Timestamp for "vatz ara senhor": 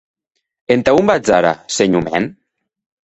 1.11-2.09